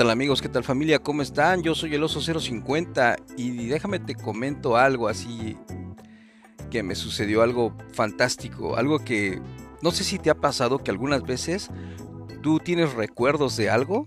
tal 0.00 0.08
amigos? 0.08 0.40
¿Qué 0.40 0.48
tal 0.48 0.64
familia? 0.64 0.98
¿Cómo 0.98 1.20
están? 1.20 1.62
Yo 1.62 1.74
soy 1.74 1.94
el 1.94 2.02
oso 2.02 2.22
050 2.22 3.16
y 3.36 3.66
déjame 3.66 3.98
te 3.98 4.14
comento 4.14 4.78
algo 4.78 5.08
así 5.08 5.58
que 6.70 6.82
me 6.82 6.94
sucedió 6.94 7.42
algo 7.42 7.76
fantástico, 7.92 8.76
algo 8.76 9.00
que 9.00 9.42
no 9.82 9.90
sé 9.90 10.04
si 10.04 10.18
te 10.18 10.30
ha 10.30 10.34
pasado 10.34 10.78
que 10.78 10.90
algunas 10.90 11.22
veces 11.22 11.68
tú 12.40 12.60
tienes 12.60 12.94
recuerdos 12.94 13.58
de 13.58 13.68
algo 13.68 14.06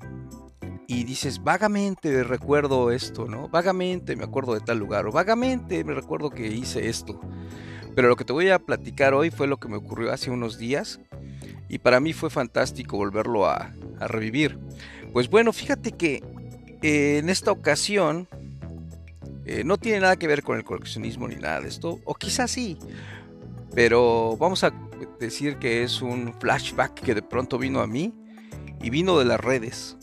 y 0.88 1.03
dices, 1.03 1.43
vagamente 1.43 2.23
recuerdo 2.23 2.89
esto, 2.89 3.27
¿no? 3.27 3.48
Vagamente 3.49 4.16
me 4.16 4.23
acuerdo 4.23 4.55
de 4.55 4.62
tal 4.62 4.80
lugar 4.80 5.05
o 5.05 5.12
vagamente 5.12 5.84
me 5.84 5.94
recuerdo 5.94 6.31
que 6.31 6.48
hice 6.48 6.89
esto. 6.89 7.21
Pero 7.95 8.07
lo 8.07 8.16
que 8.16 8.25
te 8.25 8.34
voy 8.34 8.49
a 8.49 8.57
platicar 8.57 9.13
hoy 9.13 9.30
fue 9.30 9.45
lo 9.45 9.57
que 9.57 9.67
me 9.67 9.77
ocurrió 9.77 10.12
hace 10.12 10.31
unos 10.31 10.57
días 10.57 10.99
y 11.70 11.77
para 11.77 11.99
mí 11.99 12.13
fue 12.13 12.31
fantástico 12.31 12.98
volverlo 12.98 13.45
a, 13.45 13.75
a 13.99 14.07
revivir. 14.07 14.57
Pues 15.13 15.30
bueno, 15.30 15.53
fíjate 15.53 15.91
que 15.91 16.23
eh, 16.81 17.20
en 17.20 17.30
esta 17.30 17.52
ocasión 17.52 18.27
eh, 19.45 19.63
no 19.63 19.77
tiene 19.77 19.99
nada 19.99 20.16
que 20.16 20.26
ver 20.26 20.41
con 20.41 20.58
el 20.58 20.63
coleccionismo 20.63 21.27
ni 21.27 21.35
nada 21.35 21.62
de 21.62 21.70
esto, 21.70 21.99
o 22.04 22.16
quizás 22.16 22.49
sí, 22.49 22.80
pero 23.76 24.35
vamos 24.38 24.63
a 24.63 24.73
decir 25.20 25.57
que 25.57 25.84
es 25.84 26.02
un 26.02 26.34
flashback 26.40 26.95
que 26.95 27.13
de 27.13 27.21
pronto 27.21 27.59
vino 27.59 27.81
a 27.81 27.88
mí 27.88 28.12
y 28.81 28.90
vino 28.90 29.20
de 29.20 29.26
las 29.26 29.40
redes. 29.40 29.98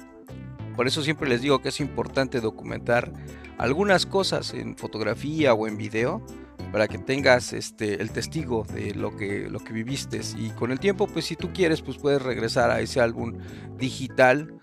Por 0.76 0.86
eso 0.86 1.02
siempre 1.02 1.28
les 1.28 1.42
digo 1.42 1.60
que 1.60 1.70
es 1.70 1.80
importante 1.80 2.40
documentar 2.40 3.12
algunas 3.58 4.06
cosas 4.06 4.54
en 4.54 4.76
fotografía 4.76 5.54
o 5.54 5.66
en 5.66 5.76
video 5.76 6.24
para 6.72 6.86
que 6.86 6.98
tengas 6.98 7.52
este 7.52 8.00
el 8.00 8.10
testigo 8.10 8.64
de 8.72 8.94
lo 8.94 9.16
que 9.16 9.50
lo 9.50 9.58
que 9.58 9.72
viviste 9.72 10.20
y 10.38 10.50
con 10.50 10.70
el 10.70 10.78
tiempo 10.78 11.06
pues 11.08 11.24
si 11.24 11.34
tú 11.34 11.52
quieres 11.52 11.82
pues 11.82 11.98
puedes 11.98 12.22
regresar 12.22 12.70
a 12.70 12.80
ese 12.80 13.00
álbum 13.00 13.38
digital 13.76 14.60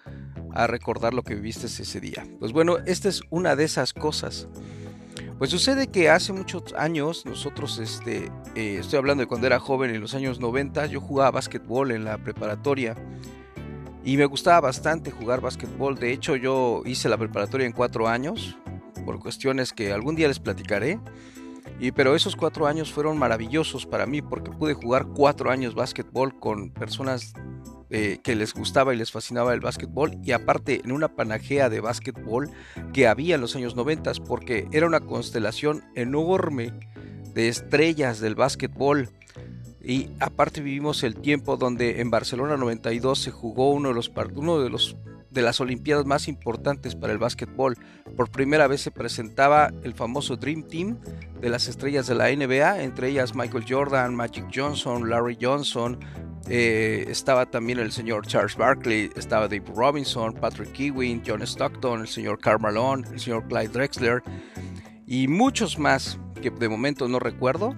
a 0.53 0.67
recordar 0.67 1.13
lo 1.13 1.23
que 1.23 1.35
viviste 1.35 1.67
ese 1.67 1.99
día. 1.99 2.25
Pues 2.39 2.51
bueno, 2.51 2.77
esta 2.85 3.09
es 3.09 3.21
una 3.29 3.55
de 3.55 3.63
esas 3.63 3.93
cosas. 3.93 4.47
Pues 5.37 5.51
sucede 5.51 5.87
que 5.87 6.09
hace 6.09 6.33
muchos 6.33 6.73
años, 6.73 7.25
nosotros, 7.25 7.77
este, 7.77 8.31
eh, 8.55 8.77
estoy 8.79 8.97
hablando 8.97 9.21
de 9.21 9.27
cuando 9.27 9.45
era 9.45 9.59
joven, 9.59 9.93
en 9.93 10.01
los 10.01 10.15
años 10.15 10.39
90, 10.39 10.87
yo 10.87 10.99
jugaba 10.99 11.29
básquetbol 11.31 11.91
en 11.91 12.05
la 12.05 12.17
preparatoria 12.17 12.95
y 14.03 14.17
me 14.17 14.25
gustaba 14.25 14.61
bastante 14.61 15.11
jugar 15.11 15.41
básquetbol. 15.41 15.99
De 15.99 16.11
hecho, 16.11 16.35
yo 16.35 16.81
hice 16.85 17.07
la 17.07 17.17
preparatoria 17.17 17.67
en 17.67 17.73
cuatro 17.73 18.07
años, 18.07 18.57
por 19.05 19.19
cuestiones 19.19 19.73
que 19.73 19.93
algún 19.93 20.15
día 20.15 20.27
les 20.27 20.39
platicaré. 20.39 20.99
Y, 21.79 21.91
pero 21.91 22.15
esos 22.15 22.35
cuatro 22.35 22.65
años 22.65 22.91
fueron 22.91 23.19
maravillosos 23.19 23.85
para 23.85 24.07
mí 24.07 24.23
porque 24.23 24.49
pude 24.49 24.73
jugar 24.73 25.05
cuatro 25.07 25.51
años 25.51 25.75
básquetbol 25.75 26.39
con 26.39 26.71
personas 26.71 27.33
eh, 27.89 28.19
que 28.23 28.35
les 28.35 28.53
gustaba 28.53 28.93
y 28.93 28.97
les 28.97 29.11
fascinaba 29.11 29.53
el 29.53 29.59
básquetbol 29.59 30.17
y 30.23 30.31
aparte 30.31 30.81
en 30.83 30.91
una 30.91 31.15
panajea 31.15 31.69
de 31.69 31.79
básquetbol 31.79 32.51
que 32.93 33.07
había 33.07 33.35
en 33.35 33.41
los 33.41 33.55
años 33.55 33.75
90 33.75 34.11
porque 34.27 34.67
era 34.71 34.85
una 34.85 34.99
constelación 34.99 35.83
enorme 35.95 36.73
de 37.33 37.47
estrellas 37.47 38.19
del 38.19 38.35
básquetbol 38.35 39.09
y 39.81 40.09
aparte 40.19 40.61
vivimos 40.61 41.03
el 41.03 41.15
tiempo 41.15 41.55
donde 41.55 42.01
en 42.01 42.09
Barcelona 42.09 42.57
92 42.57 43.19
se 43.19 43.31
jugó 43.31 43.71
uno 43.71 43.89
de 43.89 43.95
los 43.95 44.11
uno 44.35 44.59
de 44.59 44.69
los 44.69 44.97
de 45.29 45.41
las 45.41 45.61
olimpiadas 45.61 46.05
más 46.05 46.27
importantes 46.27 46.95
para 46.95 47.13
el 47.13 47.19
básquetbol. 47.19 47.77
Por 48.15 48.31
primera 48.31 48.67
vez 48.67 48.81
se 48.81 48.91
presentaba 48.91 49.71
el 49.83 49.93
famoso 49.93 50.35
Dream 50.35 50.63
Team 50.63 50.97
de 51.39 51.49
las 51.49 51.67
estrellas 51.67 52.07
de 52.07 52.15
la 52.15 52.29
NBA, 52.35 52.81
entre 52.83 53.09
ellas 53.09 53.35
Michael 53.35 53.65
Jordan, 53.67 54.15
Magic 54.15 54.45
Johnson, 54.53 55.09
Larry 55.09 55.37
Johnson, 55.39 55.99
eh, 56.49 57.05
estaba 57.09 57.45
también 57.45 57.79
el 57.79 57.91
señor 57.91 58.25
Charles 58.25 58.55
Barkley, 58.55 59.09
estaba 59.15 59.47
Dave 59.47 59.65
Robinson, 59.75 60.33
Patrick 60.33 60.79
Ewing, 60.79 61.21
John 61.25 61.41
Stockton, 61.41 62.01
el 62.01 62.07
señor 62.07 62.39
Karl 62.39 62.61
Malone, 62.61 63.05
el 63.11 63.19
señor 63.19 63.47
Clyde 63.47 63.69
Drexler 63.69 64.23
y 65.05 65.27
muchos 65.27 65.77
más 65.77 66.19
que 66.41 66.49
de 66.49 66.69
momento 66.69 67.07
no 67.07 67.19
recuerdo. 67.19 67.75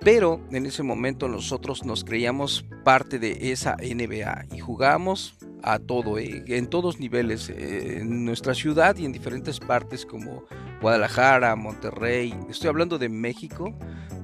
Pero 0.00 0.40
en 0.50 0.66
ese 0.66 0.82
momento 0.82 1.28
nosotros 1.28 1.84
nos 1.84 2.02
creíamos 2.02 2.64
parte 2.82 3.20
de 3.20 3.52
esa 3.52 3.76
NBA 3.76 4.46
y 4.52 4.58
jugábamos 4.58 5.38
a 5.62 5.78
todo, 5.78 6.18
eh, 6.18 6.42
en 6.48 6.66
todos 6.66 6.98
niveles, 6.98 7.48
eh, 7.48 7.98
en 8.00 8.24
nuestra 8.24 8.52
ciudad 8.52 8.96
y 8.96 9.04
en 9.04 9.12
diferentes 9.12 9.60
partes 9.60 10.04
como 10.04 10.42
Guadalajara, 10.80 11.54
Monterrey. 11.54 12.34
Estoy 12.50 12.68
hablando 12.68 12.98
de 12.98 13.08
México, 13.08 13.72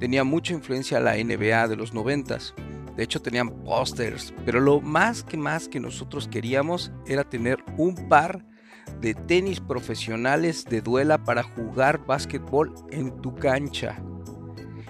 tenía 0.00 0.24
mucha 0.24 0.52
influencia 0.52 0.98
la 0.98 1.16
NBA 1.16 1.68
de 1.68 1.76
los 1.76 1.94
noventas. 1.94 2.54
De 2.98 3.04
hecho 3.04 3.22
tenían 3.22 3.50
pósters, 3.62 4.34
pero 4.44 4.58
lo 4.58 4.80
más 4.80 5.22
que 5.22 5.36
más 5.36 5.68
que 5.68 5.78
nosotros 5.78 6.26
queríamos 6.26 6.90
era 7.06 7.22
tener 7.22 7.62
un 7.76 7.94
par 8.08 8.44
de 9.00 9.14
tenis 9.14 9.60
profesionales 9.60 10.64
de 10.64 10.80
duela 10.80 11.22
para 11.22 11.44
jugar 11.44 12.04
básquetbol 12.04 12.74
en 12.90 13.22
tu 13.22 13.36
cancha. 13.36 14.02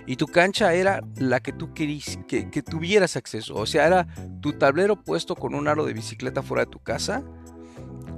Y 0.07 0.17
tu 0.17 0.27
cancha 0.27 0.73
era 0.73 1.03
la 1.17 1.41
que 1.41 1.53
tú 1.53 1.75
querías 1.75 2.19
que, 2.27 2.63
tuvieras 2.63 3.15
acceso. 3.15 3.55
O 3.57 3.67
sea, 3.67 3.87
era 3.87 4.07
tu 4.41 4.55
tablero 4.55 4.97
puesto 4.97 5.37
con 5.37 5.55
un 5.55 5.69
aro 5.69 5.85
de 5.85 5.93
bicicleta 5.93 6.43
fuera 6.43 6.65
de 6.65 6.71
tu 6.71 6.79
casa. 6.79 7.23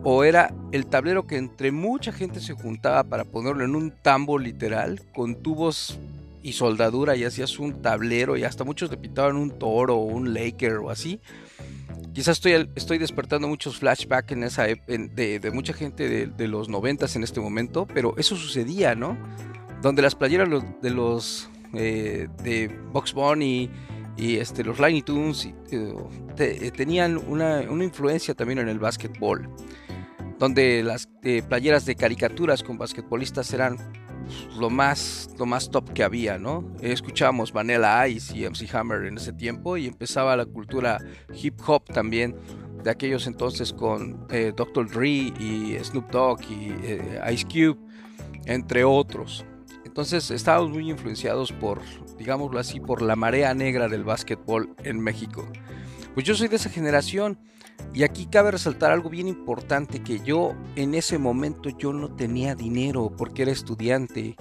O 0.04 0.22
era 0.22 0.54
el 0.70 0.86
tablero 0.86 1.26
que 1.26 1.36
entre 1.36 1.72
mucha 1.72 2.12
gente 2.12 2.38
se 2.38 2.54
juntaba 2.54 3.02
para 3.02 3.24
ponerlo 3.24 3.64
en 3.64 3.74
un 3.74 3.90
tambo 3.90 4.38
literal 4.38 5.02
con 5.12 5.42
tubos 5.42 5.98
y 6.42 6.52
soldadura 6.52 7.16
y 7.16 7.24
hacías 7.24 7.58
un 7.58 7.82
tablero 7.82 8.36
y 8.36 8.44
hasta 8.44 8.64
muchos 8.64 8.90
le 8.90 8.96
pintaban 8.96 9.36
un 9.36 9.58
toro 9.58 9.96
o 9.96 10.04
un 10.04 10.32
Laker 10.34 10.76
o 10.78 10.90
así. 10.90 11.20
Quizás 12.12 12.38
estoy, 12.38 12.68
estoy 12.74 12.98
despertando 12.98 13.46
muchos 13.46 13.78
flashbacks 13.78 14.32
en 14.32 14.42
esa 14.42 14.64
de, 14.64 15.50
mucha 15.52 15.72
gente 15.72 16.26
de, 16.26 16.48
los 16.48 16.68
noventas 16.68 17.14
en 17.14 17.22
este 17.22 17.40
momento, 17.40 17.86
pero 17.86 18.14
eso 18.16 18.36
sucedía, 18.36 18.94
¿no? 18.94 19.16
Donde 19.80 20.02
las 20.02 20.14
playeras 20.14 20.48
de 20.82 20.90
los 20.90 21.48
eh, 21.72 22.28
de 22.42 22.68
Box 22.92 23.14
Bunny 23.14 23.70
y 24.16 24.36
este, 24.36 24.64
los 24.64 24.80
Looney 24.80 25.02
Tunes 25.02 25.46
eh, 25.70 25.94
eh, 26.36 26.72
tenían 26.72 27.16
una, 27.16 27.60
una, 27.70 27.84
influencia 27.84 28.34
también 28.34 28.58
en 28.58 28.68
el 28.68 28.80
básquetbol, 28.80 29.48
donde 30.38 30.82
las 30.82 31.08
playeras 31.48 31.86
de 31.86 31.94
caricaturas 31.94 32.64
con 32.64 32.76
basquetbolistas 32.76 33.52
eran 33.54 33.78
lo 34.58 34.70
más, 34.70 35.30
lo 35.38 35.46
más 35.46 35.70
top 35.70 35.92
que 35.92 36.02
había, 36.02 36.38
¿no? 36.38 36.64
Escuchábamos 36.80 37.52
Vanilla 37.52 38.06
Ice 38.08 38.36
y 38.36 38.44
MC 38.48 38.74
Hammer 38.74 39.04
en 39.04 39.16
ese 39.16 39.32
tiempo 39.32 39.76
y 39.76 39.86
empezaba 39.86 40.36
la 40.36 40.46
cultura 40.46 40.98
hip 41.34 41.60
hop 41.66 41.84
también 41.84 42.36
de 42.82 42.91
aquellos 42.91 43.26
entonces 43.26 43.72
con 43.72 44.26
eh, 44.30 44.52
Dr. 44.56 44.91
Dre 44.91 45.08
y 45.08 45.76
Snoop 45.82 46.10
Dogg 46.10 46.41
y 46.50 46.72
eh, 46.82 47.20
Ice 47.32 47.44
Cube, 47.44 47.78
entre 48.46 48.84
otros. 48.84 49.44
Entonces 49.84 50.30
estábamos 50.30 50.70
muy 50.70 50.88
influenciados 50.91 51.52
por, 51.52 51.80
digámoslo 52.16 52.58
así, 52.58 52.80
por 52.80 53.02
la 53.02 53.16
marea 53.16 53.54
negra 53.54 53.88
del 53.88 54.04
básquetbol 54.04 54.74
en 54.84 55.00
México. 55.00 55.47
Pues 56.14 56.26
yo 56.26 56.34
soy 56.34 56.48
de 56.48 56.56
esa 56.56 56.70
generación 56.70 57.38
y 57.92 58.02
aquí 58.04 58.26
cabe 58.26 58.52
resaltar 58.52 58.92
algo 58.92 59.10
bien 59.10 59.28
importante, 59.28 60.02
que 60.02 60.20
yo 60.20 60.54
en 60.76 60.94
ese 60.94 61.18
momento 61.18 61.70
yo 61.70 61.92
no 61.92 62.14
tenía 62.14 62.54
dinero 62.54 63.12
porque 63.16 63.42
era 63.42 63.52
estudiante, 63.52 64.36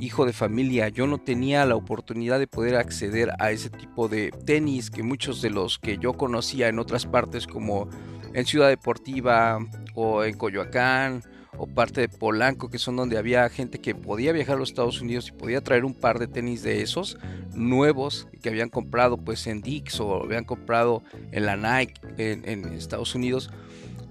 hijo 0.00 0.26
de 0.26 0.32
familia, 0.32 0.88
yo 0.88 1.06
no 1.06 1.18
tenía 1.18 1.64
la 1.66 1.76
oportunidad 1.76 2.38
de 2.38 2.46
poder 2.46 2.76
acceder 2.76 3.30
a 3.38 3.50
ese 3.50 3.70
tipo 3.70 4.08
de 4.08 4.30
tenis 4.44 4.90
que 4.90 5.02
muchos 5.02 5.42
de 5.42 5.50
los 5.50 5.78
que 5.78 5.98
yo 5.98 6.14
conocía 6.14 6.68
en 6.68 6.78
otras 6.78 7.06
partes 7.06 7.46
como 7.46 7.88
en 8.32 8.44
Ciudad 8.44 8.68
Deportiva 8.68 9.58
o 9.94 10.24
en 10.24 10.36
Coyoacán 10.36 11.22
o 11.58 11.66
parte 11.66 12.00
de 12.00 12.08
Polanco, 12.08 12.70
que 12.70 12.78
son 12.78 12.96
donde 12.96 13.18
había 13.18 13.48
gente 13.48 13.80
que 13.80 13.94
podía 13.94 14.32
viajar 14.32 14.56
a 14.56 14.58
los 14.58 14.70
Estados 14.70 15.00
Unidos 15.00 15.28
y 15.28 15.32
podía 15.32 15.60
traer 15.60 15.84
un 15.84 15.94
par 15.94 16.18
de 16.18 16.26
tenis 16.26 16.62
de 16.62 16.82
esos 16.82 17.18
nuevos 17.54 18.28
que 18.42 18.48
habían 18.48 18.68
comprado 18.68 19.16
pues 19.16 19.46
en 19.46 19.60
Dix 19.62 20.00
o 20.00 20.22
habían 20.22 20.44
comprado 20.44 21.02
en 21.32 21.46
la 21.46 21.56
Nike 21.56 21.94
en, 22.18 22.64
Estados 22.72 23.14
Unidos. 23.14 23.50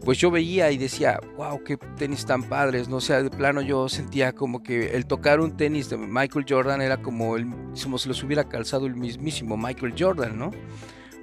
Pues 0.03 0.17
yo 0.17 0.31
veía 0.31 0.69
y 0.71 0.77
decía, 0.77 1.21
wow, 1.37 1.63
qué 1.63 1.77
tenis 1.77 2.25
tan 2.25 2.43
padres, 2.43 2.89
no 2.89 2.99
sea, 2.99 3.23
de 3.23 3.29
plano 3.29 3.61
yo 3.61 3.87
sentía 3.87 4.33
como 4.33 4.61
que 4.61 4.95
el 4.95 5.05
tocar 5.05 5.39
un 5.39 5.55
tenis 5.55 5.89
de 5.89 5.97
Michael 5.97 6.45
Jordan 6.47 6.81
era 6.81 7.01
como, 7.01 7.37
el, 7.37 7.47
como 7.81 7.97
si 7.97 8.09
los 8.09 8.21
hubiera 8.21 8.43
calzado 8.49 8.85
el 8.85 8.95
mismísimo 8.95 9.55
Michael 9.55 9.95
Jordan, 9.97 10.37
¿no? 10.37 10.51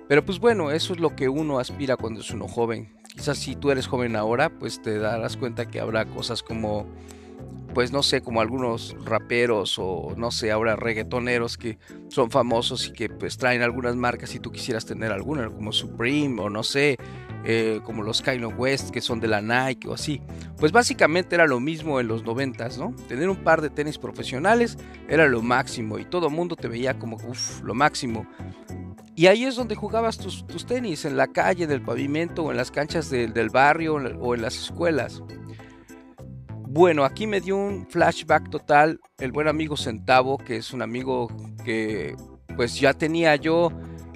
Pero 0.09 0.25
pues 0.25 0.41
bueno, 0.41 0.71
eso 0.71 0.95
es 0.95 0.99
lo 0.99 1.15
que 1.15 1.29
uno 1.29 1.59
aspira 1.59 1.97
cuando 1.97 2.21
es 2.21 2.31
uno 2.31 2.49
joven, 2.49 2.89
Quizás 3.15 3.39
si 3.39 3.57
tú 3.57 3.71
eres 3.71 3.87
joven 3.87 4.17
ahora, 4.17 4.51
pues 4.51 4.81
te 4.81 4.99
darás 4.99 5.37
cuenta 5.37 5.67
que 5.67 5.81
habrá 5.81 6.05
cosas 6.07 6.43
como, 6.43 6.87
pues 7.75 7.93
no 7.93 8.03
sé, 8.03 8.21
como 8.21 8.41
algunos 8.41 8.97
raperos 9.05 9.79
o 9.79 10.15
no 10.17 10.31
sé, 10.31 10.51
ahora 10.51 10.77
reggaetoneros 10.77 11.57
que 11.57 11.79
son 12.09 12.31
famosos 12.31 12.89
y 12.89 12.93
que 12.93 13.09
pues 13.09 13.37
traen 13.37 13.63
algunas 13.63 13.97
marcas 13.97 14.35
y 14.35 14.41
tú 14.41 14.51
quisieras 14.51 14.87
tener 14.87 15.13
alguna, 15.13 15.49
como 15.49 15.73
Supreme 15.73 16.41
o 16.41 16.51
no 16.51 16.63
sé, 16.63 16.99
eh, 17.45 17.81
como 17.85 18.03
los 18.03 18.23
Kanye 18.23 18.47
West 18.47 18.91
que 18.91 19.01
son 19.01 19.19
de 19.21 19.29
la 19.29 19.41
Nike 19.41 19.89
o 19.89 19.95
así. 19.95 20.21
Pues 20.59 20.73
básicamente 20.73 21.35
era 21.35 21.47
lo 21.47 21.59
mismo 21.59 22.01
en 22.01 22.09
los 22.09 22.25
noventas, 22.25 22.79
¿no? 22.79 22.95
Tener 23.09 23.29
un 23.29 23.43
par 23.43 23.61
de 23.61 23.71
tenis 23.71 23.99
profesionales 23.99 24.79
era 25.09 25.27
lo 25.27 25.43
máximo 25.43 25.99
y 25.99 26.05
todo 26.05 26.29
el 26.29 26.35
mundo 26.35 26.55
te 26.55 26.69
veía 26.69 26.99
como, 26.99 27.17
uff, 27.17 27.63
lo 27.63 27.75
máximo. 27.75 28.27
Y 29.21 29.27
ahí 29.27 29.45
es 29.45 29.55
donde 29.55 29.75
jugabas 29.75 30.17
tus, 30.17 30.65
tenis, 30.65 31.05
en 31.05 31.19
la 31.19 31.27
calle, 31.27 31.65
en 31.65 31.71
el 31.71 31.83
pavimento, 31.83 32.45
o 32.45 32.53
en 32.53 32.57
las 32.57 32.71
canchas 32.71 33.11
del 33.11 33.51
barrio, 33.51 33.97
o 33.97 34.35
en 34.35 34.41
las 34.41 34.57
escuelas. 34.57 35.23
Bueno, 36.67 37.05
aquí 37.05 37.27
me 37.27 37.43
dio 37.43 37.59
un 37.59 37.87
flashback 37.87 38.49
total 38.49 38.99
el 39.19 39.31
buen 39.31 39.47
amigo 39.47 39.77
Centavo, 39.77 40.39
que 40.39 40.57
es 40.57 40.73
un 40.73 40.81
amigo 40.81 41.29
que 41.67 42.17
pues 42.57 42.81
ya 42.81 42.95
tenía 42.95 43.37
yo. 43.37 43.71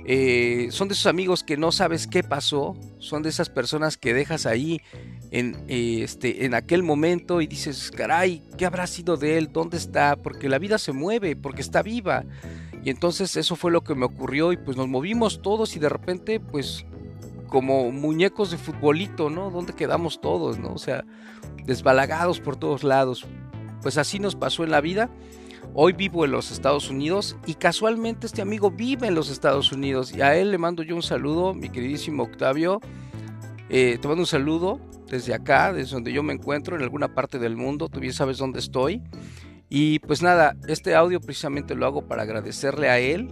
Eh, 0.06 0.68
son 0.70 0.88
de 0.88 0.94
esos 0.94 1.04
amigos 1.04 1.44
que 1.44 1.58
no 1.58 1.70
sabes 1.70 2.06
qué 2.06 2.22
pasó, 2.22 2.74
son 2.98 3.22
de 3.22 3.28
esas 3.28 3.50
personas 3.50 3.98
que 3.98 4.14
dejas 4.14 4.46
ahí 4.46 4.80
en, 5.30 5.66
este, 5.68 6.46
en 6.46 6.54
aquel 6.54 6.82
momento 6.82 7.42
y 7.42 7.46
dices, 7.46 7.90
caray, 7.90 8.42
¿qué 8.56 8.64
habrá 8.64 8.86
sido 8.86 9.18
de 9.18 9.36
él? 9.36 9.50
¿Dónde 9.52 9.76
está? 9.76 10.16
Porque 10.16 10.48
la 10.48 10.58
vida 10.58 10.78
se 10.78 10.92
mueve, 10.92 11.36
porque 11.36 11.60
está 11.60 11.82
viva. 11.82 12.24
Y 12.84 12.90
entonces 12.90 13.36
eso 13.36 13.56
fue 13.56 13.72
lo 13.72 13.82
que 13.82 13.94
me 13.94 14.04
ocurrió 14.04 14.52
y 14.52 14.58
pues 14.58 14.76
nos 14.76 14.88
movimos 14.88 15.40
todos 15.40 15.74
y 15.74 15.78
de 15.78 15.88
repente 15.88 16.38
pues 16.38 16.84
como 17.48 17.90
muñecos 17.90 18.50
de 18.50 18.58
futbolito, 18.58 19.30
¿no? 19.30 19.50
¿Dónde 19.50 19.72
quedamos 19.72 20.20
todos, 20.20 20.58
¿no? 20.58 20.72
O 20.72 20.78
sea, 20.78 21.04
desbalagados 21.64 22.40
por 22.40 22.56
todos 22.56 22.84
lados. 22.84 23.26
Pues 23.80 23.96
así 23.96 24.18
nos 24.18 24.34
pasó 24.34 24.64
en 24.64 24.70
la 24.70 24.82
vida. 24.82 25.08
Hoy 25.72 25.94
vivo 25.94 26.26
en 26.26 26.30
los 26.30 26.50
Estados 26.50 26.90
Unidos 26.90 27.36
y 27.46 27.54
casualmente 27.54 28.26
este 28.26 28.42
amigo 28.42 28.70
vive 28.70 29.06
en 29.06 29.14
los 29.14 29.30
Estados 29.30 29.72
Unidos 29.72 30.14
y 30.14 30.20
a 30.20 30.36
él 30.36 30.50
le 30.50 30.58
mando 30.58 30.82
yo 30.82 30.94
un 30.94 31.02
saludo, 31.02 31.54
mi 31.54 31.70
queridísimo 31.70 32.24
Octavio. 32.24 32.80
Eh, 33.70 33.98
te 34.00 34.08
mando 34.08 34.22
un 34.22 34.26
saludo 34.26 34.78
desde 35.08 35.32
acá, 35.32 35.72
desde 35.72 35.94
donde 35.94 36.12
yo 36.12 36.22
me 36.22 36.34
encuentro, 36.34 36.76
en 36.76 36.82
alguna 36.82 37.14
parte 37.14 37.38
del 37.38 37.56
mundo. 37.56 37.88
Tú 37.88 38.00
bien 38.00 38.12
sabes 38.12 38.36
dónde 38.36 38.58
estoy. 38.58 39.00
Y 39.68 39.98
pues 40.00 40.22
nada, 40.22 40.56
este 40.68 40.94
audio 40.94 41.20
precisamente 41.20 41.74
lo 41.74 41.86
hago 41.86 42.06
para 42.06 42.22
agradecerle 42.22 42.88
a 42.88 42.98
él 42.98 43.30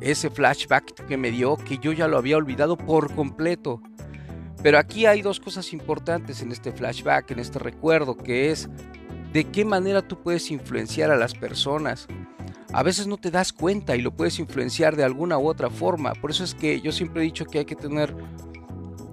ese 0.00 0.30
flashback 0.30 1.06
que 1.06 1.16
me 1.16 1.30
dio, 1.30 1.56
que 1.56 1.78
yo 1.78 1.92
ya 1.92 2.08
lo 2.08 2.16
había 2.16 2.36
olvidado 2.36 2.76
por 2.76 3.14
completo. 3.14 3.82
Pero 4.62 4.78
aquí 4.78 5.06
hay 5.06 5.22
dos 5.22 5.40
cosas 5.40 5.72
importantes 5.72 6.42
en 6.42 6.52
este 6.52 6.72
flashback, 6.72 7.30
en 7.30 7.38
este 7.38 7.58
recuerdo, 7.58 8.16
que 8.16 8.50
es 8.50 8.68
de 9.32 9.44
qué 9.44 9.64
manera 9.64 10.02
tú 10.02 10.22
puedes 10.22 10.50
influenciar 10.50 11.10
a 11.10 11.16
las 11.16 11.34
personas. 11.34 12.06
A 12.72 12.82
veces 12.82 13.06
no 13.06 13.16
te 13.16 13.30
das 13.30 13.52
cuenta 13.52 13.96
y 13.96 14.02
lo 14.02 14.12
puedes 14.12 14.38
influenciar 14.38 14.96
de 14.96 15.04
alguna 15.04 15.38
u 15.38 15.48
otra 15.48 15.70
forma. 15.70 16.12
Por 16.14 16.30
eso 16.30 16.44
es 16.44 16.54
que 16.54 16.80
yo 16.80 16.92
siempre 16.92 17.22
he 17.22 17.24
dicho 17.24 17.44
que 17.44 17.58
hay 17.60 17.64
que 17.64 17.74
tener 17.74 18.14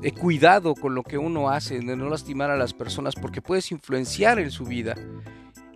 eh, 0.04 0.12
cuidado 0.12 0.76
con 0.76 0.94
lo 0.94 1.02
que 1.02 1.18
uno 1.18 1.50
hace, 1.50 1.80
de 1.80 1.96
no 1.96 2.10
lastimar 2.10 2.52
a 2.52 2.58
las 2.58 2.74
personas, 2.74 3.16
porque 3.16 3.42
puedes 3.42 3.72
influenciar 3.72 4.40
en 4.40 4.52
su 4.52 4.66
vida. 4.66 4.96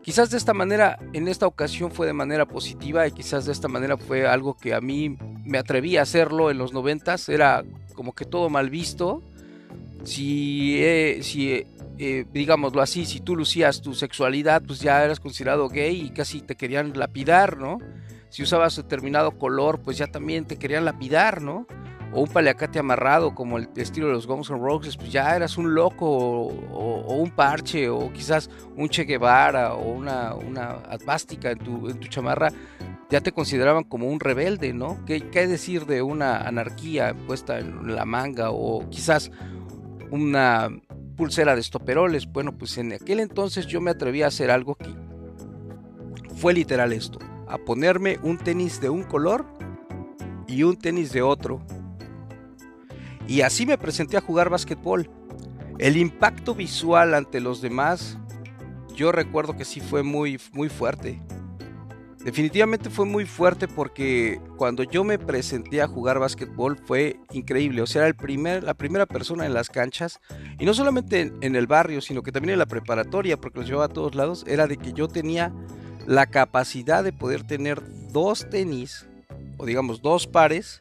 Quizás 0.04 0.32
de 0.32 0.38
esta 0.38 0.54
manera, 0.54 0.98
en 1.14 1.28
esta 1.28 1.46
ocasión 1.46 1.92
fue 1.92 2.08
de 2.08 2.14
manera 2.14 2.48
positiva 2.48 3.08
y 3.08 3.12
quizás 3.12 3.46
de 3.46 3.52
esta 3.52 3.68
manera 3.68 3.98
fue 3.98 4.28
algo 4.28 4.56
que 4.56 4.74
a 4.74 4.82
mí 4.82 5.18
me 5.46 5.60
atreví 5.60 5.98
a 5.98 6.02
hacerlo 6.02 6.50
en 6.50 6.58
los 6.58 6.74
noventas, 6.74 7.30
era 7.30 7.64
como 7.94 8.14
que 8.14 8.26
todo 8.26 8.50
mal 8.50 8.70
visto. 8.70 9.22
Si, 10.04 10.78
eh, 10.80 11.20
si 11.22 11.52
eh, 11.52 11.68
eh, 12.00 12.26
digámoslo 12.34 12.82
así, 12.82 13.06
si 13.06 13.20
tú 13.20 13.36
lucías 13.36 13.82
tu 13.82 13.94
sexualidad, 13.94 14.64
pues 14.66 14.80
ya 14.80 15.04
eras 15.04 15.20
considerado 15.20 15.70
gay 15.70 16.02
y 16.02 16.10
casi 16.10 16.42
te 16.42 16.56
querían 16.56 16.98
lapidar, 16.98 17.58
¿no? 17.58 17.78
Si 18.30 18.42
usabas 18.42 18.76
determinado 18.76 19.38
color, 19.38 19.82
pues 19.84 20.00
ya 20.00 20.08
también 20.08 20.46
te 20.46 20.58
querían 20.58 20.84
lapidar, 20.84 21.44
¿no? 21.44 21.68
O 22.14 22.22
un 22.22 22.28
paliacate 22.28 22.80
amarrado 22.80 23.34
como 23.34 23.58
el 23.58 23.70
estilo 23.76 24.08
de 24.08 24.14
los 24.14 24.28
Guns 24.28 24.50
N' 24.50 24.60
Roses, 24.60 24.98
pues 24.98 25.12
ya 25.12 25.36
eras 25.36 25.58
un 25.58 25.74
loco 25.74 26.08
o, 26.08 27.16
un 27.16 27.32
parche 27.32 27.90
o 27.90 28.12
quizás 28.12 28.50
un 28.76 28.90
Che 28.90 29.04
Guevara 29.04 29.74
o 29.76 29.92
una, 29.92 30.36
una 30.36 30.80
en 30.90 31.58
tu, 31.60 31.90
en 31.90 32.00
tu 32.00 32.08
chamarra, 32.08 32.52
ya 33.10 33.22
te 33.22 33.32
consideraban 33.32 33.84
como 33.84 34.08
un 34.08 34.20
rebelde, 34.20 34.74
¿no? 34.74 35.04
¿Qué, 35.06 35.30
¿Qué 35.30 35.48
decir 35.48 35.86
de 35.86 36.02
una 36.02 36.42
anarquía 36.42 37.14
puesta 37.28 37.60
en 37.60 37.96
la 37.96 38.06
manga 38.06 38.52
o 38.52 38.90
quizás 38.90 39.32
una 40.10 40.70
pulsera 41.16 41.56
de 41.56 41.62
estoperoles? 41.62 42.28
Bueno, 42.32 42.58
pues 42.58 42.78
en 42.78 42.94
aquel 42.94 43.20
entonces 43.20 43.68
yo 43.68 43.82
me 43.82 43.92
atreví 43.92 44.22
a 44.24 44.28
hacer 44.28 44.52
algo 44.52 44.76
que 44.76 44.94
fue 46.36 46.54
literal 46.54 46.94
esto, 46.94 47.20
a 47.48 47.58
ponerme 47.58 48.18
un 48.24 48.38
tenis 48.38 48.82
de 48.82 48.90
un 48.90 49.04
color 49.04 49.46
y 50.48 50.64
un 50.64 50.76
tenis 50.78 51.12
de 51.12 51.22
otro 51.22 51.62
y 53.32 53.44
así 53.44 53.66
me 53.66 53.78
presenté 53.78 54.18
a 54.18 54.22
jugar 54.22 54.50
básquetbol. 54.50 55.10
El 55.80 55.96
impacto 55.96 56.54
visual 56.54 57.14
ante 57.14 57.40
los 57.40 57.62
demás, 57.62 58.18
yo 58.94 59.14
recuerdo 59.14 59.56
que 59.56 59.64
sí 59.64 59.80
fue 59.80 60.04
muy, 60.04 60.38
muy 60.52 60.68
fuerte. 60.68 61.22
Definitivamente 62.26 62.90
fue 62.90 63.06
muy 63.06 63.26
fuerte 63.26 63.70
porque 63.70 64.42
cuando 64.58 64.84
yo 64.84 65.06
me 65.06 65.18
presenté 65.18 65.82
a 65.82 65.88
jugar 65.88 66.20
básquetbol 66.20 66.78
fue 66.86 67.22
increíble. 67.32 67.82
O 67.82 67.88
sea, 67.88 68.02
era 68.02 68.10
el 68.10 68.16
primer, 68.16 68.66
la 68.66 68.74
primera 68.74 69.06
persona 69.06 69.46
en 69.46 69.54
las 69.54 69.70
canchas. 69.70 70.20
Y 70.60 70.66
no 70.66 70.74
solamente 70.74 71.32
en, 71.40 71.56
el 71.56 71.68
barrio, 71.68 72.02
sino 72.02 72.24
que 72.24 72.34
también 72.34 72.52
en 72.52 72.60
la 72.60 72.66
preparatoria, 72.66 73.40
porque 73.40 73.60
los 73.60 73.68
llevaba 73.68 73.86
a 73.86 73.94
todos 73.94 74.14
lados. 74.14 74.44
Era 74.46 74.68
de 74.68 74.76
que 74.76 74.92
yo 74.92 75.08
tenía 75.08 75.54
la 76.06 76.26
capacidad 76.26 77.02
de 77.02 77.14
poder 77.14 77.48
tener 77.48 77.82
dos 78.12 78.50
tenis, 78.50 79.08
o 79.56 79.66
digamos 79.66 80.02
dos 80.02 80.28
pares, 80.28 80.80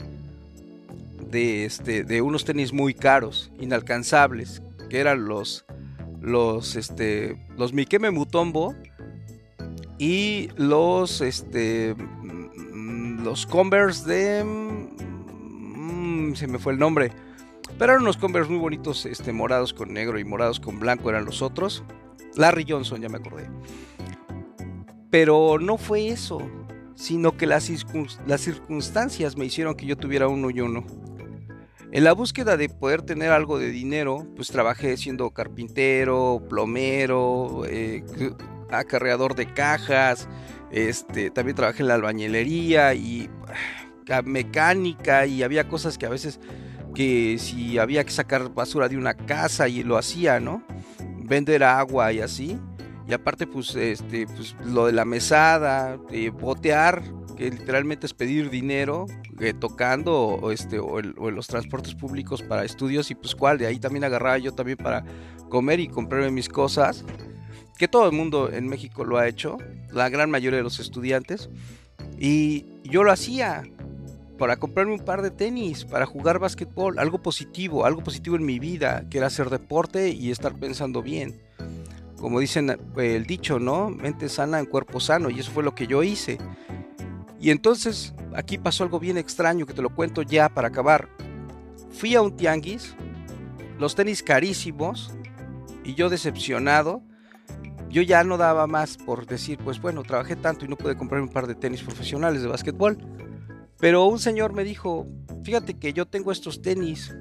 de, 1.31 1.65
este, 1.65 2.05
de 2.05 2.23
unos 2.23 2.45
tenis 2.45 2.73
muy 2.73 2.95
caros, 2.95 3.53
inalcanzables, 3.59 4.63
que 4.89 4.99
eran 4.99 5.27
los, 5.27 5.65
los, 6.21 6.77
este, 6.77 7.37
los 7.57 7.73
Mikeme 7.73 8.11
Mutombo 8.11 8.75
y 9.99 10.49
los, 10.57 11.21
este, 11.21 11.95
mm, 11.95 13.23
los 13.23 13.47
Converse 13.47 14.09
de... 14.09 14.45
Mm, 14.45 16.35
se 16.35 16.47
me 16.47 16.59
fue 16.59 16.73
el 16.73 16.79
nombre. 16.79 17.13
Pero 17.79 17.93
eran 17.93 18.03
unos 18.03 18.17
Converse 18.17 18.51
muy 18.51 18.59
bonitos, 18.59 19.07
este, 19.07 19.33
morados 19.33 19.73
con 19.73 19.93
negro 19.93 20.19
y 20.19 20.25
morados 20.25 20.61
con 20.61 20.81
blanco 20.81 21.11
eran 21.11 21.25
los 21.25 21.43
otros. 21.43 21.85
Larry 22.37 22.65
Johnson, 22.69 23.01
ya 23.01 23.09
me 23.09 23.19
acordé. 23.19 23.49
Pero 25.11 25.59
no 25.59 25.77
fue 25.77 26.09
eso, 26.09 26.41
sino 26.95 27.37
que 27.37 27.47
las, 27.47 27.71
las 28.27 28.41
circunstancias 28.41 29.37
me 29.37 29.47
hicieron 29.47 29.75
que 29.75 29.87
yo 29.87 29.97
tuviera 29.97 30.29
uno 30.29 30.51
y 30.51 30.61
uno. 30.61 30.85
En 31.93 32.05
la 32.05 32.13
búsqueda 32.13 32.57
de 32.57 32.69
poder 32.69 33.03
tener 33.03 33.33
algo 33.33 33.59
de 33.59 33.71
dinero, 33.71 34.25
pues 34.37 34.49
trabajé 34.49 34.97
siendo 34.97 35.31
carpintero, 35.31 36.41
plomero, 36.49 37.65
eh, 37.67 38.05
acarreador 38.71 39.35
de 39.35 39.53
cajas, 39.53 40.29
este, 40.71 41.31
también 41.31 41.57
trabajé 41.57 41.83
en 41.83 41.89
la 41.89 41.95
albañilería 41.95 42.95
y 42.95 43.29
ah, 44.09 44.23
mecánica 44.23 45.27
y 45.27 45.43
había 45.43 45.69
cosas 45.69 45.99
que 45.99 46.07
a 46.07 46.11
veces 46.11 46.39
que 46.95 47.39
si 47.39 47.79
había 47.79 48.05
que 48.05 48.13
sacar 48.13 48.55
basura 48.55 48.89
de 48.89 48.97
una 48.97 49.15
casa 49.15 49.67
y 49.67 49.83
lo 49.83 49.99
hacía, 49.99 50.39
¿no? 50.39 50.63
Vender 51.19 51.65
agua 51.65 52.13
y 52.13 52.21
así. 52.21 52.59
Y 53.09 53.13
aparte, 53.13 53.49
pues, 53.49 53.75
este, 53.75 54.27
pues, 54.27 54.55
lo 54.65 54.87
de 54.87 54.93
la 54.93 55.05
mesada, 55.05 55.99
eh, 56.11 56.31
botear, 56.31 57.03
que 57.41 57.51
literalmente 57.51 58.05
es 58.05 58.13
pedir 58.13 58.51
dinero 58.51 59.07
eh, 59.41 59.55
tocando 59.55 60.15
o, 60.15 60.51
este, 60.51 60.79
o, 60.79 60.99
en 60.99 61.35
los 61.35 61.47
transportes 61.47 61.95
públicos 61.95 62.43
para 62.43 62.67
estudios 62.67 63.11
y 63.11 63.15
pues 63.15 63.35
cuál, 63.35 63.57
de 63.57 63.67
ahí 63.67 63.79
también 63.79 64.05
agarraba 64.05 64.37
yo 64.37 64.53
también 64.53 64.77
para 64.77 65.07
comer 65.49 65.81
y 65.81 65.89
comprarme 65.89 66.31
mis 66.31 66.51
cosas, 66.51 67.03
que 67.79 67.89
todo 67.89 68.05
el 68.05 68.13
mundo 68.13 68.53
en 68.53 68.69
México 68.69 69.07
lo 69.07 69.17
ha 69.17 69.27
hecho, 69.27 69.57
la 69.91 70.11
gran 70.11 70.31
mayoría 70.31 70.59
de 70.59 70.63
los 70.63 70.81
estudiantes, 70.81 71.49
y 72.19 72.67
yo 72.85 73.05
lo 73.05 73.11
hacía 73.11 73.63
para 74.37 74.59
comprarme 74.59 74.93
un 74.93 75.05
par 75.07 75.23
de 75.23 75.31
tenis, 75.31 75.87
para 75.87 76.05
jugar 76.05 76.41
básquetbol, 76.41 76.99
algo 76.99 77.23
positivo, 77.23 77.87
algo 77.87 78.03
positivo 78.03 78.37
en 78.37 78.45
mi 78.45 78.59
vida, 78.59 79.07
que 79.09 79.17
era 79.17 79.29
hacer 79.29 79.49
deporte 79.49 80.11
y 80.11 80.31
estar 80.31 80.61
pensando 80.61 81.01
bien. 81.01 81.41
Como 82.19 82.39
dicen 82.39 82.69
eh, 82.69 82.77
el 83.17 83.25
dicho, 83.25 83.59
¿no? 83.59 83.89
Mente 83.89 84.29
sana 84.29 84.59
en 84.59 84.67
cuerpo 84.67 85.01
sano, 85.01 85.31
y 85.31 85.41
eso 85.41 85.51
fue 85.53 85.63
lo 85.63 85.75
que 85.75 85.87
yo 85.87 86.03
hice. 86.03 86.37
Y 87.41 87.51
entonces 87.51 88.15
aquí 88.35 88.59
pasó 88.59 88.85
algo 88.85 89.01
bien 89.01 89.17
extraño 89.17 89.67
que 89.67 89.73
te 89.75 89.83
lo 89.83 89.95
cuento 89.95 90.23
ya 90.23 90.49
para 90.49 90.69
acabar. 90.69 91.09
Fui 91.91 92.15
a 92.15 92.23
un 92.23 92.37
tianguis, 92.37 92.95
los 93.79 93.95
tenis 93.95 94.23
carísimos, 94.23 95.13
y 95.85 95.95
yo 95.95 96.09
decepcionado, 96.09 97.03
yo 97.89 98.03
ya 98.03 98.23
no 98.23 98.37
daba 98.37 98.67
más 98.67 98.97
por 98.97 99.27
decir, 99.27 99.59
pues 99.59 99.81
bueno, 99.81 100.03
trabajé 100.03 100.37
tanto 100.37 100.65
y 100.65 100.69
no 100.69 100.77
pude 100.77 100.97
comprar 100.97 101.21
un 101.21 101.29
par 101.29 101.47
de 101.47 101.55
tenis 101.55 101.83
profesionales 101.83 102.43
de 102.43 102.49
básquetbol. 102.49 102.99
Pero 103.79 104.05
un 104.05 104.19
señor 104.19 104.53
me 104.53 104.63
dijo, 104.63 105.07
fíjate 105.43 105.79
que 105.79 105.93
yo 105.93 106.07
tengo 106.07 106.31
estos 106.31 106.63
tenis. 106.63 107.15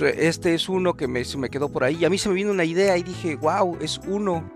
Este 0.00 0.54
es 0.54 0.68
uno 0.68 0.94
que 0.94 1.06
me, 1.06 1.24
se 1.24 1.36
me 1.36 1.50
quedó 1.50 1.70
por 1.70 1.84
ahí. 1.84 1.96
Y 2.00 2.04
a 2.04 2.10
mí 2.10 2.18
se 2.18 2.28
me 2.28 2.34
vino 2.36 2.50
una 2.50 2.64
idea 2.64 2.96
y 2.96 3.02
dije, 3.02 3.36
wow, 3.36 3.76
es 3.80 4.00
uno. 4.06 4.50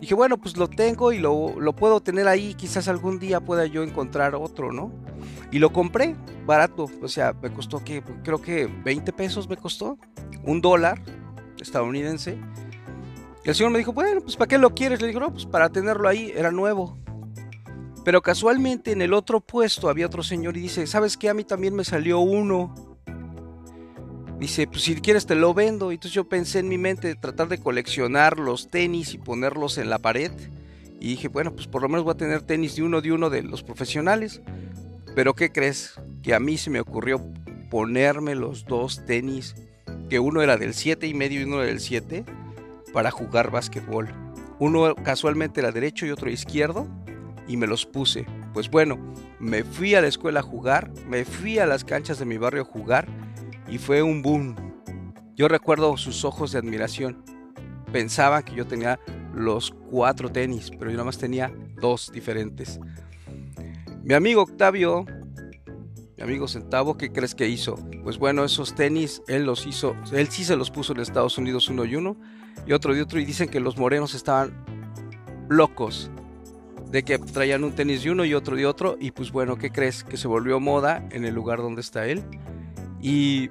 Dije, 0.00 0.14
bueno, 0.14 0.38
pues 0.38 0.56
lo 0.56 0.68
tengo 0.68 1.12
y 1.12 1.18
lo, 1.18 1.54
puedo 1.76 2.00
tener 2.00 2.28
ahí, 2.28 2.54
quizás 2.54 2.88
algún 2.88 3.18
día 3.18 3.40
pueda 3.40 3.66
yo 3.66 3.82
encontrar 3.82 4.34
otro, 4.34 4.72
¿no? 4.72 4.92
Y 5.50 5.58
lo 5.58 5.72
compré 5.72 6.16
barato, 6.46 6.86
o 7.02 7.08
sea, 7.08 7.34
me 7.42 7.52
costó 7.52 7.82
que, 7.82 8.02
creo 8.22 8.40
que 8.40 8.66
20 8.66 9.12
pesos 9.12 9.48
me 9.48 9.56
costó, 9.56 9.98
un 10.44 10.60
dólar 10.60 11.00
estadounidense. 11.60 12.38
El 13.44 13.54
señor 13.54 13.72
me 13.72 13.78
dijo, 13.78 13.92
bueno, 13.92 14.20
pues 14.20 14.36
¿para 14.36 14.48
qué 14.48 14.58
lo 14.58 14.74
quieres? 14.74 15.00
Le 15.00 15.08
dije, 15.08 15.18
no, 15.18 15.32
pues 15.32 15.46
para 15.46 15.68
tenerlo 15.68 16.08
ahí, 16.08 16.32
era 16.34 16.50
nuevo. 16.50 16.96
Pero 18.04 18.22
casualmente 18.22 18.92
en 18.92 19.02
el 19.02 19.12
otro 19.12 19.40
puesto 19.40 19.88
había 19.88 20.06
otro 20.06 20.22
señor 20.22 20.56
y 20.56 20.60
dice, 20.60 20.86
¿sabes 20.86 21.16
qué? 21.16 21.28
A 21.28 21.34
mí 21.34 21.44
también 21.44 21.74
me 21.74 21.84
salió 21.84 22.20
uno. 22.20 22.74
Dice, 24.38 24.66
pues 24.68 24.82
si 24.82 24.94
quieres 24.96 25.26
te 25.26 25.34
lo 25.34 25.52
vendo. 25.54 25.90
Y 25.90 25.94
entonces 25.94 26.14
yo 26.14 26.28
pensé 26.28 26.60
en 26.60 26.68
mi 26.68 26.78
mente 26.78 27.14
tratar 27.16 27.48
de 27.48 27.58
coleccionar 27.58 28.38
los 28.38 28.70
tenis 28.70 29.14
y 29.14 29.18
ponerlos 29.18 29.78
en 29.78 29.90
la 29.90 29.98
pared. 29.98 30.30
Y 31.00 31.08
dije, 31.08 31.28
bueno, 31.28 31.54
pues 31.54 31.66
por 31.66 31.82
lo 31.82 31.88
menos 31.88 32.04
voy 32.04 32.12
a 32.12 32.16
tener 32.16 32.42
tenis 32.42 32.76
de 32.76 32.82
uno 32.82 33.00
de 33.00 33.12
uno 33.12 33.30
de 33.30 33.42
los 33.42 33.62
profesionales. 33.62 34.40
Pero 35.14 35.34
¿qué 35.34 35.50
crees? 35.50 35.94
Que 36.22 36.34
a 36.34 36.40
mí 36.40 36.58
se 36.58 36.70
me 36.70 36.80
ocurrió 36.80 37.20
ponerme 37.70 38.34
los 38.34 38.64
dos 38.64 39.04
tenis, 39.06 39.54
que 40.08 40.18
uno 40.20 40.42
era 40.42 40.56
del 40.56 40.74
7 40.74 41.06
y 41.06 41.14
medio 41.14 41.40
y 41.40 41.44
uno 41.44 41.58
del 41.58 41.80
7, 41.80 42.24
para 42.92 43.10
jugar 43.10 43.50
básquetbol. 43.50 44.08
Uno 44.58 44.94
casualmente 44.96 45.60
era 45.60 45.72
derecho 45.72 46.06
y 46.06 46.10
otro 46.10 46.30
izquierdo, 46.30 46.88
y 47.46 47.56
me 47.56 47.66
los 47.66 47.86
puse. 47.86 48.26
Pues 48.54 48.70
bueno, 48.70 48.98
me 49.38 49.64
fui 49.64 49.94
a 49.94 50.00
la 50.00 50.06
escuela 50.06 50.40
a 50.40 50.44
jugar, 50.44 50.90
me 51.08 51.24
fui 51.24 51.58
a 51.58 51.66
las 51.66 51.84
canchas 51.84 52.18
de 52.18 52.24
mi 52.24 52.38
barrio 52.38 52.62
a 52.62 52.66
jugar, 52.66 53.08
y 53.68 53.78
fue 53.78 54.02
un 54.02 54.22
boom. 54.22 54.56
Yo 55.36 55.48
recuerdo 55.48 55.96
sus 55.96 56.24
ojos 56.24 56.52
de 56.52 56.58
admiración. 56.58 57.22
Pensaban 57.92 58.42
que 58.42 58.54
yo 58.54 58.66
tenía 58.66 58.98
los 59.34 59.70
cuatro 59.90 60.30
tenis, 60.30 60.70
pero 60.78 60.90
yo 60.90 60.96
nada 60.96 61.04
más 61.04 61.18
tenía 61.18 61.52
dos 61.80 62.10
diferentes. 62.12 62.80
Mi 64.02 64.14
amigo 64.14 64.42
Octavio, 64.42 65.06
mi 66.16 66.22
amigo 66.22 66.48
Centavo, 66.48 66.96
¿qué 66.96 67.12
crees 67.12 67.34
que 67.34 67.48
hizo? 67.48 67.76
Pues 68.02 68.18
bueno, 68.18 68.44
esos 68.44 68.74
tenis 68.74 69.22
él 69.28 69.44
los 69.44 69.66
hizo, 69.66 69.94
él 70.12 70.28
sí 70.28 70.44
se 70.44 70.56
los 70.56 70.70
puso 70.70 70.92
en 70.92 71.00
Estados 71.00 71.38
Unidos 71.38 71.68
uno 71.68 71.84
y 71.84 71.94
uno 71.94 72.16
y 72.66 72.72
otro 72.72 72.96
y 72.96 73.00
otro 73.00 73.20
y 73.20 73.24
dicen 73.24 73.48
que 73.48 73.60
los 73.60 73.78
morenos 73.78 74.14
estaban 74.14 74.52
locos 75.48 76.10
de 76.90 77.02
que 77.02 77.18
traían 77.18 77.64
un 77.64 77.72
tenis 77.72 78.02
de 78.02 78.10
uno 78.10 78.24
y 78.24 78.34
otro 78.34 78.56
de 78.56 78.66
otro 78.66 78.96
y 78.98 79.10
pues 79.10 79.30
bueno, 79.30 79.56
¿qué 79.56 79.70
crees? 79.70 80.04
Que 80.04 80.16
se 80.16 80.26
volvió 80.26 80.58
moda 80.58 81.06
en 81.10 81.24
el 81.24 81.34
lugar 81.34 81.58
donde 81.58 81.82
está 81.82 82.06
él 82.06 82.24
y 83.00 83.50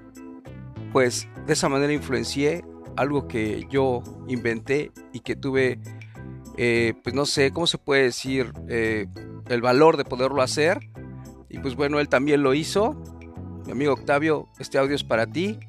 pues 0.91 1.27
de 1.45 1.53
esa 1.53 1.69
manera 1.69 1.93
influencié 1.93 2.63
algo 2.95 3.27
que 3.27 3.67
yo 3.69 4.03
inventé 4.27 4.91
y 5.13 5.19
que 5.21 5.35
tuve, 5.35 5.79
eh, 6.57 6.93
pues 7.03 7.15
no 7.15 7.25
sé, 7.25 7.51
¿cómo 7.51 7.67
se 7.67 7.77
puede 7.77 8.03
decir? 8.03 8.51
Eh, 8.67 9.07
el 9.47 9.61
valor 9.61 9.97
de 9.97 10.03
poderlo 10.03 10.41
hacer. 10.41 10.79
Y 11.49 11.59
pues 11.59 11.75
bueno, 11.75 11.99
él 11.99 12.09
también 12.09 12.43
lo 12.43 12.53
hizo. 12.53 13.01
Mi 13.65 13.71
amigo 13.71 13.93
Octavio, 13.93 14.47
este 14.59 14.77
audio 14.77 14.95
es 14.95 15.03
para 15.03 15.27
ti. 15.27 15.59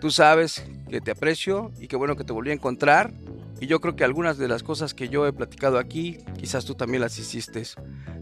Tú 0.00 0.10
sabes 0.10 0.64
que 0.88 1.00
te 1.00 1.10
aprecio 1.10 1.72
y 1.80 1.88
que 1.88 1.96
bueno 1.96 2.16
que 2.16 2.24
te 2.24 2.32
volví 2.32 2.50
a 2.50 2.54
encontrar. 2.54 3.12
Y 3.60 3.66
yo 3.66 3.80
creo 3.80 3.96
que 3.96 4.04
algunas 4.04 4.38
de 4.38 4.46
las 4.46 4.62
cosas 4.62 4.94
que 4.94 5.08
yo 5.08 5.26
he 5.26 5.32
platicado 5.32 5.78
aquí, 5.78 6.18
quizás 6.38 6.64
tú 6.64 6.74
también 6.74 7.00
las 7.00 7.18
hiciste. 7.18 7.64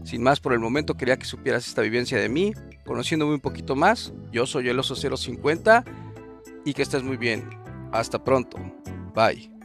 Sin 0.03 0.23
más 0.23 0.39
por 0.39 0.53
el 0.53 0.59
momento, 0.59 0.95
quería 0.95 1.17
que 1.17 1.25
supieras 1.25 1.67
esta 1.67 1.83
vivencia 1.83 2.17
de 2.17 2.29
mí, 2.29 2.53
conociéndome 2.87 3.35
un 3.35 3.39
poquito 3.39 3.75
más. 3.75 4.13
Yo 4.31 4.47
soy 4.47 4.69
el 4.69 4.79
oso 4.79 4.95
050 4.95 5.83
y 6.65 6.73
que 6.73 6.81
estés 6.81 7.03
muy 7.03 7.17
bien. 7.17 7.47
Hasta 7.91 8.23
pronto. 8.23 8.57
Bye. 9.13 9.56